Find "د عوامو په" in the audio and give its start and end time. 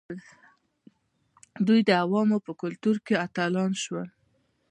1.87-2.51